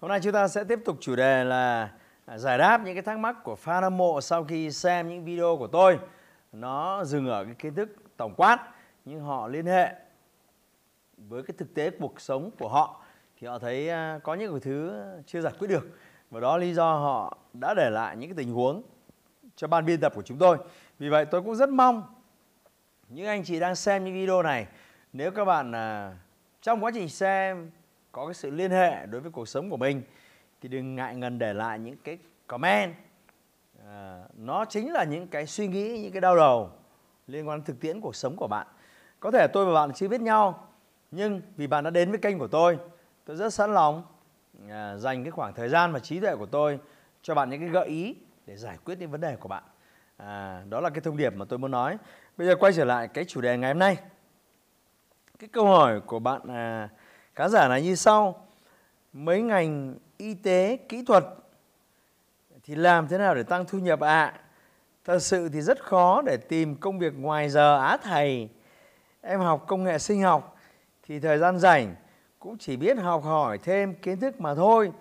[0.00, 1.90] Hôm nay chúng ta sẽ tiếp tục chủ đề là
[2.26, 5.24] à, giải đáp những cái thắc mắc của fan hâm mộ sau khi xem những
[5.24, 5.98] video của tôi.
[6.52, 8.68] Nó dừng ở cái kiến thức tổng quát,
[9.04, 9.94] nhưng họ liên hệ
[11.16, 13.02] với cái thực tế cuộc sống của họ
[13.40, 15.98] thì họ thấy à, có những cái thứ chưa giải quyết được
[16.30, 18.82] và đó lý do họ đã để lại những cái tình huống
[19.56, 20.58] cho ban biên tập của chúng tôi.
[20.98, 22.02] Vì vậy tôi cũng rất mong
[23.08, 24.66] những anh chị đang xem những video này,
[25.12, 26.16] nếu các bạn à,
[26.62, 27.70] trong quá trình xem
[28.16, 30.02] có cái sự liên hệ đối với cuộc sống của mình
[30.60, 32.94] thì đừng ngại ngần để lại những cái comment.
[33.86, 36.70] À, nó chính là những cái suy nghĩ những cái đau đầu
[37.26, 38.66] liên quan thực tiễn cuộc sống của bạn.
[39.20, 40.68] Có thể tôi và bạn chưa biết nhau
[41.10, 42.78] nhưng vì bạn đã đến với kênh của tôi
[43.24, 44.02] tôi rất sẵn lòng
[44.68, 46.78] à, dành cái khoảng thời gian và trí tuệ của tôi
[47.22, 49.62] cho bạn những cái gợi ý để giải quyết những vấn đề của bạn.
[50.16, 51.96] À, đó là cái thông điệp mà tôi muốn nói.
[52.36, 53.96] Bây giờ quay trở lại cái chủ đề ngày hôm nay.
[55.38, 56.88] Cái câu hỏi của bạn à,
[57.36, 58.46] khán giả là như sau.
[59.12, 61.24] Mấy ngành y tế kỹ thuật
[62.62, 64.24] thì làm thế nào để tăng thu nhập ạ?
[64.24, 64.40] À?
[65.06, 68.48] thật sự thì rất khó để tìm công việc ngoài giờ á thầy.
[69.20, 70.56] Em học công nghệ sinh học
[71.02, 71.94] thì thời gian rảnh
[72.38, 74.92] cũng chỉ biết học hỏi thêm kiến thức mà thôi.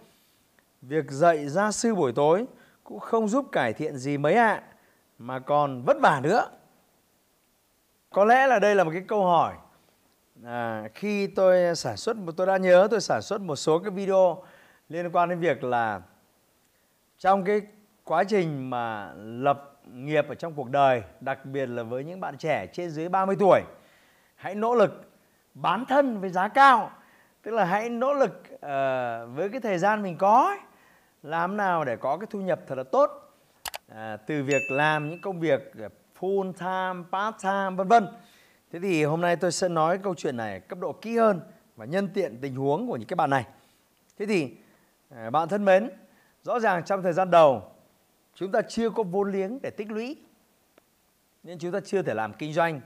[0.82, 2.46] Việc dạy gia sư buổi tối
[2.84, 4.64] cũng không giúp cải thiện gì mấy ạ à,
[5.20, 6.50] mà còn vất vả nữa.
[8.10, 9.54] Có lẽ là đây là một cái câu hỏi
[10.44, 13.92] à, khi tôi à, sản xuất tôi đã nhớ tôi sản xuất một số cái
[13.92, 14.44] video
[14.90, 16.02] liên quan đến việc là
[17.18, 17.62] trong cái
[18.04, 22.38] quá trình mà lập nghiệp ở trong cuộc đời đặc biệt là với những bạn
[22.38, 23.62] trẻ trên dưới 30 tuổi
[24.36, 25.06] hãy nỗ lực
[25.56, 26.92] bán thân với giá cao.
[27.42, 28.60] Tức là hãy nỗ lực uh,
[29.36, 30.58] với cái thời gian mình có ấy,
[31.24, 33.10] làm nào để có cái thu nhập thật là tốt.
[33.92, 33.98] Uh,
[34.28, 38.08] từ việc làm những công việc ờ, full time part time vân vân.
[38.76, 41.42] Thế thì hôm nay tôi sẽ nói câu chuyện này cấp độ kỹ hơn
[41.76, 43.46] và nhân tiện tình huống của những cái bạn này.
[44.20, 44.52] Thế thì
[45.10, 45.90] à, bạn thân mến,
[46.44, 47.72] rõ ràng trong thời gian đầu
[48.34, 50.18] chúng ta chưa có vốn liếng để tích lũy
[51.44, 52.82] nên chúng ta chưa thể làm kinh doanh.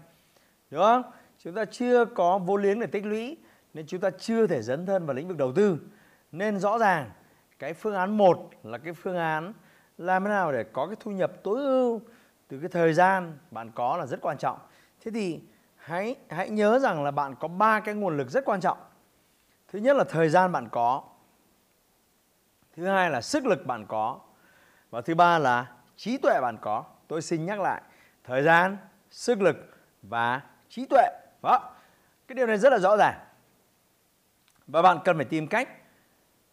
[0.71, 1.03] Đúng không?
[1.43, 3.37] Chúng ta chưa có vốn liếng để tích lũy
[3.73, 5.77] nên chúng ta chưa thể dấn thân vào lĩnh vực đầu tư.
[6.31, 7.11] Nên rõ ràng
[7.59, 9.53] cái phương án một là cái phương án
[9.97, 12.01] làm thế nào để có cái thu nhập tối ưu
[12.47, 14.57] từ cái thời gian bạn có là rất quan trọng.
[15.03, 15.39] Thế thì
[15.79, 18.77] hãy hãy nhớ rằng là bạn có ba cái nguồn lực rất quan trọng.
[19.67, 21.03] Thứ nhất là thời gian bạn có.
[22.75, 24.19] Thứ hai là sức lực bạn có.
[24.89, 26.83] Và thứ ba là trí tuệ bạn có.
[27.07, 27.81] Tôi xin nhắc lại
[28.23, 28.77] thời gian
[29.09, 29.55] sức lực
[30.01, 31.07] và trí tuệ.
[31.43, 31.71] Đó
[32.27, 33.19] cái điều này rất là rõ ràng.
[34.67, 35.69] Và bạn cần phải tìm cách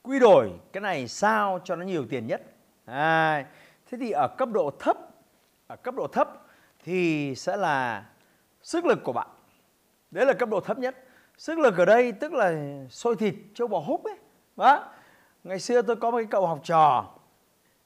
[0.03, 2.43] quy đổi cái này sao cho nó nhiều tiền nhất.
[2.85, 3.47] À,
[3.87, 4.97] thế thì ở cấp độ thấp
[5.67, 6.29] ở cấp độ thấp
[6.85, 8.05] thì sẽ là
[8.67, 9.27] sức lực của bạn.
[10.11, 10.97] Đấy là cấp độ thấp nhất.
[11.39, 12.55] Sức lực ở đây tức là
[12.91, 14.17] sôi thịt, châu bò húc ấy.
[14.57, 14.93] Đó.
[15.45, 17.05] Ngày xưa tôi có một cái cậu học trò.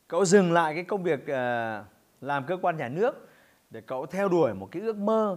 [0.08, 1.84] Cậu dừng lại cái công việc ờ,
[2.20, 3.28] làm cơ quan nhà nước
[3.70, 5.36] để cậu theo đuổi một cái ước mơ.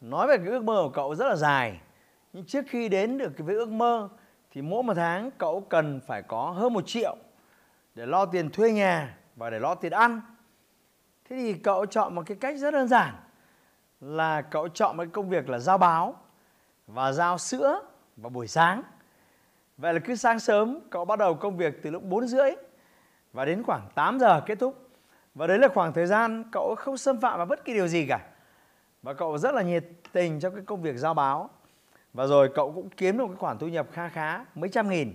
[0.00, 1.80] Nói về cái ước mơ của cậu rất là dài,
[2.32, 4.08] nhưng trước khi đến được cái với ước mơ
[4.50, 7.16] thì mỗi một tháng cậu cần phải có hơn một triệu
[7.94, 10.20] để lo tiền thuê nhà và để lo tiền ăn.
[11.28, 13.14] Thế thì cậu chọn một cái cách rất đơn giản
[14.00, 16.16] là cậu chọn một công việc là giao báo
[16.86, 17.80] và giao sữa
[18.16, 18.82] vào buổi sáng.
[19.76, 22.50] Vậy là cứ sáng sớm cậu bắt đầu công việc từ lúc 4 rưỡi
[23.32, 24.88] và đến khoảng 8 giờ kết thúc.
[25.34, 28.06] Và đấy là khoảng thời gian cậu không xâm phạm vào bất kỳ điều gì
[28.08, 28.20] cả.
[29.02, 31.50] Và cậu rất là nhiệt tình trong cái công việc giao báo.
[32.12, 35.14] Và rồi cậu cũng kiếm được cái khoản thu nhập kha khá, mấy trăm nghìn.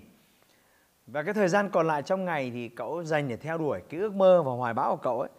[1.08, 4.00] Và cái thời gian còn lại trong ngày thì cậu dành để theo đuổi cái
[4.00, 5.30] ước mơ và hoài bão của cậu ấy.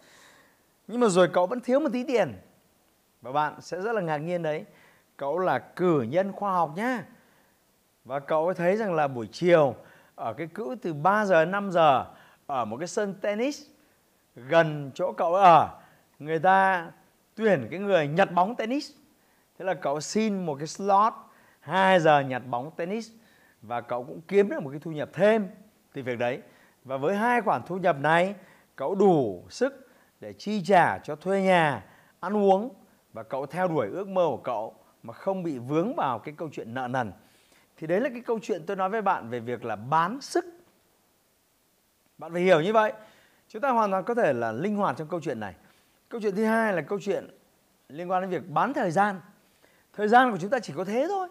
[0.87, 2.33] Nhưng mà rồi cậu vẫn thiếu một tí tiền
[3.21, 4.65] và bạn sẽ rất là ngạc nhiên đấy.
[5.17, 7.03] Cậu là cử nhân khoa học nhá.
[8.05, 9.75] Và cậu thấy rằng là buổi chiều,
[10.15, 12.05] ở cái cữ từ 3 giờ đến 5 giờ,
[12.47, 13.61] ở một cái sân tennis
[14.35, 15.69] gần chỗ cậu ở,
[16.19, 16.87] người ta
[17.35, 18.91] tuyển cái người nhặt bóng tennis.
[19.59, 21.13] Thế là cậu xin một cái slot
[21.59, 23.11] 2 giờ nhặt bóng tennis
[23.61, 25.49] và cậu cũng kiếm được một cái thu nhập thêm
[25.93, 26.41] từ việc đấy.
[26.83, 28.35] Và với hai khoản thu nhập này,
[28.75, 29.89] cậu đủ sức
[30.19, 31.83] để chi trả cho thuê nhà,
[32.19, 32.69] ăn uống
[33.17, 36.49] và cậu theo đuổi ước mơ của cậu mà không bị vướng vào cái câu
[36.51, 37.11] chuyện nợ nần.
[37.77, 40.45] Thì đấy là cái câu chuyện tôi nói với bạn về việc là bán sức.
[42.17, 42.93] Bạn phải hiểu như vậy.
[43.49, 45.55] Chúng ta hoàn toàn có thể là linh hoạt trong câu chuyện này.
[46.09, 47.27] Câu chuyện thứ hai là câu chuyện
[47.89, 49.21] liên quan đến việc bán thời gian.
[49.93, 51.27] Thời gian của chúng ta chỉ có thế thôi.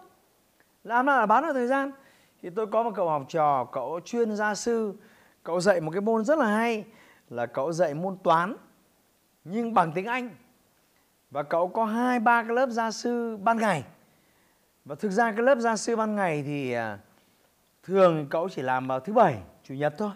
[0.84, 1.92] Làm nào là bán được thời gian?
[2.42, 4.94] Thì tôi có một cậu học trò, cậu chuyên gia sư.
[5.42, 6.84] Cậu dạy một cái môn rất là hay
[7.30, 8.56] là cậu dạy môn toán,
[9.44, 10.30] nhưng bằng tiếng anh
[11.31, 13.84] và cậu có hai, ba cái lớp gia sư ban ngày.
[14.84, 16.99] Và thực ra cái lớp gia sư ban ngày thì à,
[17.82, 20.11] thường cậu chỉ làm vào thứ bảy, chủ nhật thôi.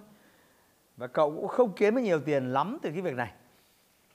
[0.96, 3.32] Và cậu cũng không kiếm được nhiều tiền lắm từ cái việc này.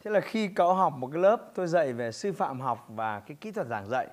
[0.03, 3.19] Thế là khi cậu học một cái lớp tôi dạy về sư phạm học và
[3.19, 4.07] cái kỹ thuật giảng dạy,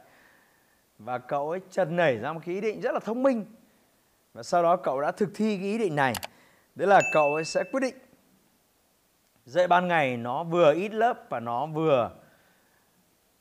[0.98, 3.44] và cậu ấy chợt nảy ra một cái ý định rất là thông minh.
[4.34, 6.14] Và sau đó cậu đã thực thi cái ý định này.
[6.74, 7.94] Đấy là cậu ấy sẽ quyết định
[9.44, 12.10] dạy ban ngày nó vừa ít lớp và nó vừa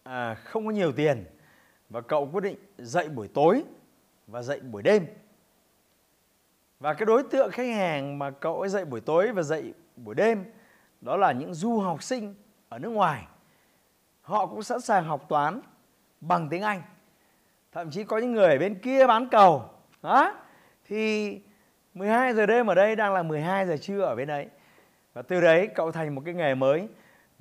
[0.03, 1.25] à, không có nhiều tiền.
[1.89, 3.63] Và cậu quyết định dạy buổi tối
[4.27, 5.06] và dạy buổi đêm.
[6.80, 10.15] Và cái đối tượng khách hàng mà cậu ấy dạy buổi tối và dạy buổi
[10.15, 10.45] đêm
[11.01, 12.36] đó là những du học sinh
[12.69, 13.24] ở nước ngoài.
[14.21, 15.62] Họ cũng sẵn sàng học toán
[16.21, 16.81] bằng tiếng Anh.
[17.71, 19.69] Thậm chí có những người ở bên kia bán cầu.
[20.01, 20.36] Đó.
[20.88, 21.39] Thì
[21.94, 24.47] 12 giờ đêm ở đây đang là 12 giờ trưa ở bên đấy.
[25.13, 26.88] Và từ đấy cậu thành một cái nghề mới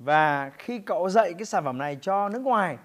[0.03, 2.77] và khi cậu dạy cái sản phẩm này cho nước ngoài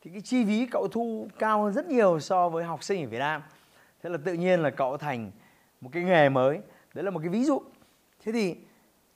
[0.00, 3.08] thì cái chi phí cậu thu cao hơn rất nhiều so với học sinh ở
[3.08, 3.42] Việt Nam.
[4.02, 5.30] Thế là tự nhiên là cậu thành
[5.80, 6.60] một cái nghề mới.
[6.94, 7.62] Đấy là một cái ví dụ.
[8.24, 8.56] Thế thì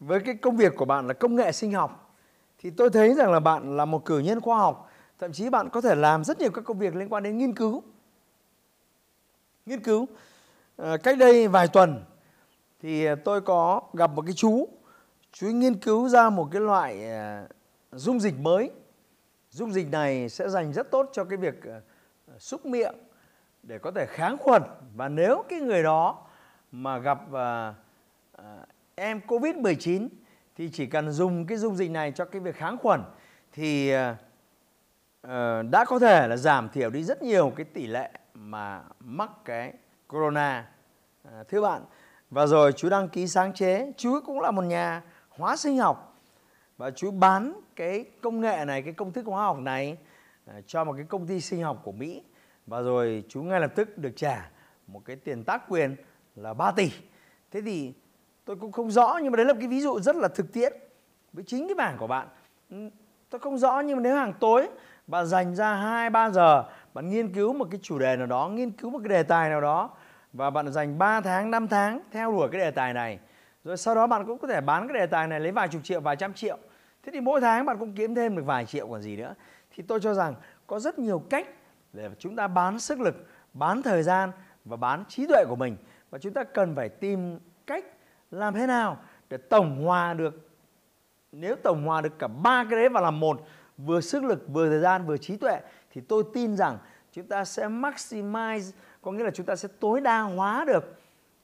[0.00, 2.16] với cái công việc của bạn là công nghệ sinh học
[2.58, 4.90] thì tôi thấy rằng là bạn là một cử nhân khoa học.
[5.18, 7.54] Thậm chí bạn có thể làm rất nhiều các công việc liên quan đến nghiên
[7.54, 7.82] cứu.
[9.66, 10.06] Nghiên cứu.
[10.76, 12.04] À, cách đây vài tuần
[12.82, 14.68] thì tôi có gặp một cái chú
[15.38, 17.46] chú nghiên cứu ra một cái loại ờ,
[17.92, 18.70] dung dịch mới.
[19.50, 21.80] Dung dịch này sẽ dành rất tốt cho cái việc ờ,
[22.38, 22.94] xúc miệng
[23.62, 24.62] để có thể kháng khuẩn.
[24.94, 26.26] Và nếu cái người đó
[26.72, 27.74] mà gặp ờ,
[28.94, 30.08] em covid 19
[30.56, 33.02] thì chỉ cần dùng cái dung dịch này cho cái việc kháng khuẩn
[33.52, 33.92] thì
[35.70, 39.72] đã có thể là giảm thiểu đi rất nhiều cái tỷ lệ mà mắc cái
[40.08, 40.68] corona.
[41.48, 41.82] Thưa bạn,
[42.30, 43.92] và rồi chú đăng ký sáng chế.
[43.96, 45.02] Chú cũng là một nhà
[45.36, 46.20] hóa sinh học.
[46.76, 49.96] Và chú bán cái công nghệ này, cái công thức hóa học này
[50.46, 52.22] à, cho một cái công ty sinh học của Mỹ.
[52.66, 54.50] Và rồi chú ngay lập tức được trả
[54.86, 55.96] một cái tiền tác quyền
[56.36, 56.90] là 3 tỷ.
[57.50, 57.92] Thế thì
[58.44, 60.52] tôi cũng không rõ, nhưng mà đấy là một cái ví dụ rất là thực
[60.52, 60.72] tiễn
[61.32, 62.28] với chính cái bảng của bạn.
[62.70, 62.76] Ừ,
[63.30, 64.68] tôi không rõ, nhưng mà nếu hàng tối
[65.06, 68.48] bạn dành ra 2 3 giờ, bạn nghiên cứu một cái chủ đề nào đó,
[68.48, 69.90] nghiên cứu một cái đề tài nào đó,
[70.32, 73.18] và bạn dành 3 tháng 5 tháng theo đuổi cái đề tài này
[73.66, 75.84] rồi sau đó bạn cũng có thể bán cái đề tài này lấy vài chục
[75.84, 76.58] triệu, vài trăm triệu.
[77.02, 79.34] Thế thì mỗi tháng bạn cũng kiếm thêm được vài triệu còn gì nữa.
[79.70, 80.34] Thì tôi cho rằng
[80.66, 81.48] có rất nhiều cách
[81.92, 84.30] để chúng ta bán sức lực, bán thời gian
[84.64, 85.76] và bán trí tuệ của mình.
[86.10, 87.84] Và chúng ta cần phải tìm cách
[88.30, 90.48] làm thế nào để tổng hòa được,
[91.32, 93.46] nếu tổng hòa được cả ba cái đấy vào làm một,
[93.78, 95.60] vừa sức lực, vừa thời gian, vừa trí tuệ,
[95.90, 96.78] thì tôi tin rằng
[97.12, 98.72] chúng ta sẽ maximize,
[99.02, 101.00] có nghĩa là chúng ta sẽ tối đa hóa được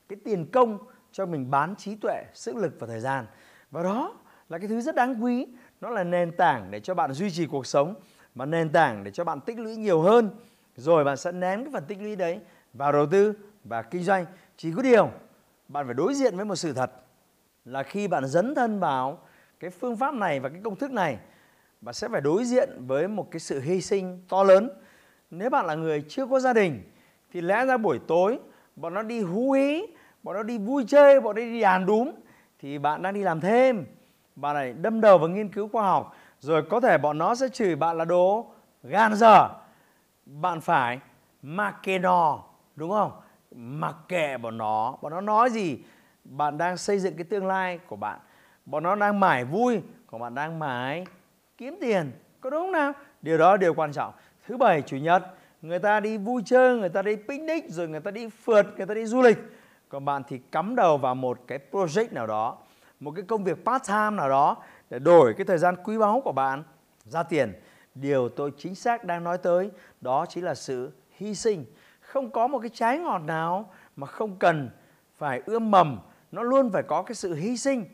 [0.08, 0.78] cái tiền công
[1.12, 3.26] cho mình bán trí tuệ, sức lực và thời gian.
[3.70, 4.14] Và đó
[4.49, 5.47] là cái thứ rất đáng quý.
[5.81, 7.94] Nó là nền tảng để cho bạn duy trì cuộc sống
[8.35, 10.31] và nền tảng để cho bạn tích lũy nhiều hơn.
[10.76, 12.41] Rồi bạn sẽ ném cái phần tích lũy đấy
[12.73, 14.26] vào đầu tư và kinh doanh.
[14.57, 15.11] Chỉ có điều,
[15.69, 16.90] bạn phải đối diện với một sự thật
[17.64, 19.19] là khi bạn dấn thân vào
[19.61, 21.19] cái phương pháp này và cái công thức này,
[21.81, 24.71] bạn sẽ phải đối diện với một cái sự hy sinh to lớn.
[25.31, 26.83] Nếu bạn là người chưa có gia đình,
[27.33, 28.38] thì lẽ ra buổi tối,
[28.76, 29.83] bọn nó đi hú hí
[30.23, 32.11] bọn nó đi vui chơi bọn nó đi đàn đúm.
[32.59, 33.87] Thì bạn đang đi làm thêm.
[34.37, 36.17] Bạn này đâm đầu vào nghiên cứu khoa học.
[36.41, 38.47] Rồi có thể bọn nó sẽ chửi bạn là đồ
[38.83, 39.49] gan dở.
[40.26, 40.99] Bạn phải
[41.43, 42.43] mặc kệ nó,
[42.76, 43.12] đúng không?
[43.55, 44.97] Mặc kệ bọn nó.
[45.02, 45.79] Bọn nó nói gì?
[46.25, 48.19] Bạn đang xây dựng cái tương lai của bạn.
[48.67, 51.07] Bọn nó đang mải vui còn bạn đang mải
[51.59, 52.12] kiếm tiền.
[52.41, 52.93] Có đúng không nào?
[53.23, 54.12] Điều đó điều quan trọng.
[54.47, 55.23] Thứ bảy chủ nhật
[55.62, 58.87] người ta đi vui chơi người ta đi picnic rồi người ta đi phượt người
[58.87, 59.38] ta đi du lịch
[59.92, 62.58] còn bạn thì cắm đầu vào một cái project nào đó,
[63.00, 64.56] một cái công việc part time nào đó
[64.90, 66.62] để đổi cái thời gian quý báu của bạn
[67.04, 67.52] ra tiền.
[67.94, 69.70] Điều tôi chính xác đang nói tới,
[70.00, 71.64] đó chính là sự hy sinh.
[72.00, 74.70] Không có một cái trái ngọt nào mà không cần
[75.18, 76.00] phải ươm mầm,
[76.32, 77.84] nó luôn phải có cái sự hy sinh.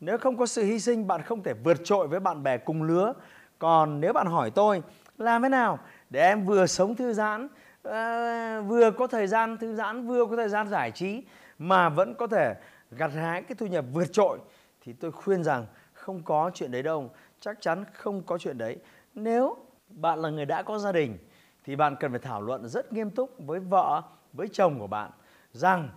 [0.00, 2.82] Nếu không có sự hy sinh, bạn không thể vượt trội với bạn bè cùng
[2.82, 3.12] lứa.
[3.58, 4.82] Còn nếu bạn hỏi tôi,
[5.18, 5.78] làm thế nào
[6.10, 7.48] để em vừa sống thư giãn
[7.82, 11.22] à, vừa có thời gian thư giãn vừa có thời gian giải trí
[11.58, 12.54] mà vẫn có thể
[12.90, 14.38] gặt hái cái thu nhập vượt trội
[14.80, 17.10] thì tôi khuyên rằng không có chuyện đấy đâu
[17.40, 18.76] chắc chắn không có chuyện đấy.
[19.14, 19.56] Nếu
[19.88, 21.18] bạn là người đã có gia đình
[21.64, 25.10] thì bạn cần phải thảo luận rất nghiêm túc với vợ với chồng của bạn
[25.52, 25.88] rằng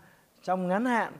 [0.44, 1.14] trong ngắn hạn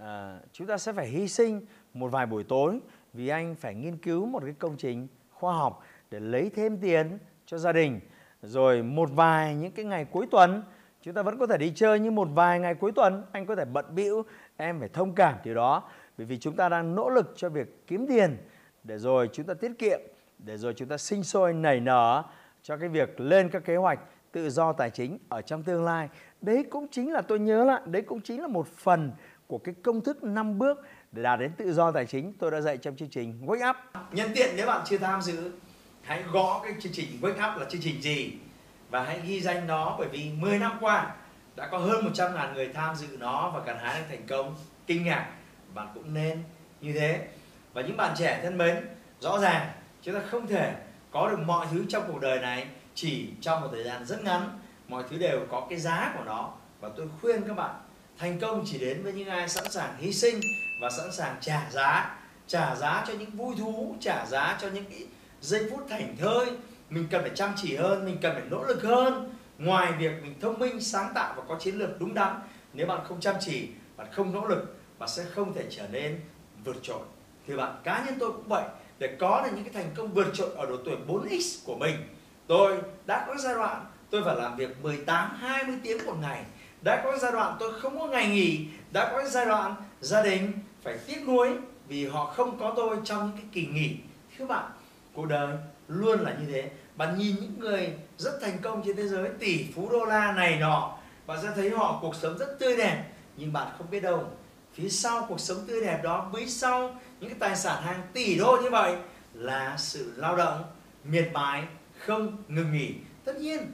[0.00, 2.80] à, chúng ta sẽ phải hy sinh một vài buổi tối
[3.12, 7.18] vì anh phải nghiên cứu một cái công trình khoa học để lấy thêm tiền
[7.46, 8.00] cho gia đình
[8.42, 10.62] rồi một vài những cái ngày cuối tuần
[11.02, 13.24] chúng ta vẫn có thể đi chơi nhưng một vài ngày cuối tuần.
[13.32, 14.24] Anh có thể bận bịu
[14.56, 15.82] em phải thông cảm điều đó.
[16.18, 18.36] Bởi vì chúng ta đang nỗ lực cho việc kiếm tiền
[18.84, 20.00] để rồi chúng ta tiết kiệm
[20.38, 22.22] để rồi chúng ta sinh sôi nảy nở
[22.62, 23.98] cho cái việc lên các kế hoạch
[24.32, 26.08] tự do tài chính ở trong tương lai.
[26.40, 29.12] Đấy cũng chính là tôi nhớ lại đấy cũng chính là một phần
[29.46, 30.78] của cái công thức 5 bước
[31.12, 32.32] để đạt đến tự do tài chính.
[32.38, 33.76] Tôi đã dạy trong chương trình Wake Up.
[34.12, 35.52] Nhân tiện nếu bạn chưa tham dự,
[36.02, 38.32] hãy gõ cái chương trình Wake Up là chương trình gì
[38.90, 41.14] và hãy ghi danh nó bởi vì 10 năm qua
[41.56, 44.56] đã có hơn 100 ngàn người tham dự nó và gặt hái được thành công
[44.86, 45.26] kinh ngạc.
[45.74, 46.42] Bạn cũng nên
[46.80, 47.28] như thế.
[47.72, 48.86] Và những bạn trẻ thân mến,
[49.20, 49.70] rõ ràng
[50.02, 50.74] chúng ta không thể
[51.10, 54.58] có được mọi thứ trong cuộc đời này chỉ trong một thời gian rất ngắn.
[54.88, 57.74] Mọi thứ đều có cái giá của nó và tôi khuyên các bạn
[58.18, 60.40] thành công chỉ đến với những ai sẵn sàng hy sinh
[60.80, 64.84] và sẵn sàng trả giá trả giá cho những vui thú trả giá cho những
[65.42, 66.46] giây phút thảnh thơi,
[66.90, 69.34] mình cần phải chăm chỉ hơn, mình cần phải nỗ lực hơn.
[69.58, 72.40] Ngoài việc mình thông minh, sáng tạo và có chiến lược đúng đắn,
[72.72, 76.20] nếu bạn không chăm chỉ bạn không nỗ lực, bạn sẽ không thể trở nên
[76.64, 77.02] vượt trội.
[77.46, 78.64] Thì bạn, cá nhân tôi cũng vậy,
[78.98, 81.96] để có được những cái thành công vượt trội ở độ tuổi 4x của mình,
[82.46, 86.44] tôi đã có giai đoạn tôi phải làm việc 18 20 tiếng một ngày,
[86.84, 90.52] đã có giai đoạn tôi không có ngày nghỉ, đã có giai đoạn gia đình
[90.82, 91.50] phải tiếc nuối
[91.88, 93.96] vì họ không có tôi trong những cái kỳ nghỉ.
[94.38, 94.70] Thưa bạn
[95.14, 95.56] cuộc đời
[95.88, 96.70] luôn là như thế.
[96.96, 100.58] Bạn nhìn những người rất thành công trên thế giới, tỷ phú đô la này
[100.60, 103.04] nọ, bạn sẽ thấy họ cuộc sống rất tươi đẹp.
[103.36, 104.24] Nhưng bạn không biết đâu,
[104.74, 108.38] phía sau cuộc sống tươi đẹp đó, phía sau những cái tài sản hàng tỷ
[108.38, 108.96] đô như vậy
[109.34, 110.64] là sự lao động,
[111.04, 111.64] miệt mài,
[111.98, 112.94] không ngừng nghỉ.
[113.24, 113.72] Tất nhiên,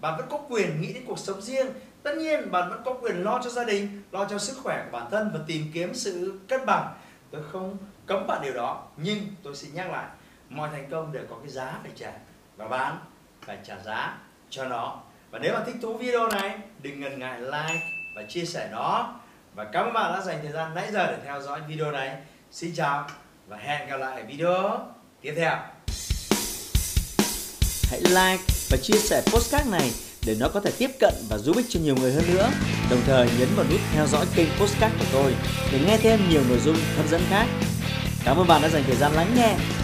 [0.00, 1.66] bạn vẫn có quyền nghĩ đến cuộc sống riêng.
[2.02, 4.98] Tất nhiên, bạn vẫn có quyền lo cho gia đình, lo cho sức khỏe của
[4.98, 6.94] bản thân và tìm kiếm sự cân bằng.
[7.30, 10.06] Tôi không cấm bạn điều đó, nhưng tôi xin nhắc lại
[10.48, 12.12] mọi thành công đều có cái giá phải trả
[12.56, 12.98] và bạn
[13.46, 14.18] phải trả giá
[14.50, 15.00] cho nó
[15.30, 17.80] và nếu bạn thích thú video này, đừng ngần ngại like
[18.16, 19.14] và chia sẻ nó
[19.54, 22.16] và cảm ơn bạn đã dành thời gian nãy giờ để theo dõi video này
[22.52, 23.06] xin chào
[23.48, 24.78] và hẹn gặp lại video
[25.20, 25.56] tiếp theo
[27.90, 29.90] hãy like và chia sẻ postcard này
[30.26, 32.50] để nó có thể tiếp cận và giúp ích cho nhiều người hơn nữa.
[32.90, 35.34] Đồng thời nhấn vào nút theo dõi kênh Postcard của tôi
[35.72, 37.46] để nghe thêm nhiều nội dung hấp dẫn khác.
[38.24, 39.56] Cảm ơn bạn đã dành thời gian lắng nghe.